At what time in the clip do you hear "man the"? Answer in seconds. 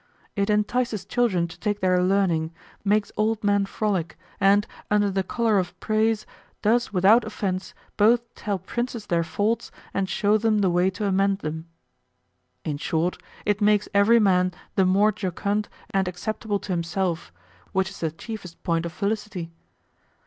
14.19-14.85